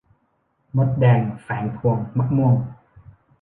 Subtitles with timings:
[0.77, 2.55] มดแดงแฝงพวงมะม่วง